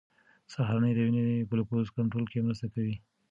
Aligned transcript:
سهارنۍ 0.53 0.91
د 0.95 0.99
وینې 1.05 1.23
ګلوکوز 1.49 1.87
کنټرول 1.95 2.25
کې 2.31 2.43
مرسته 2.47 2.67
کوي. 2.73 2.95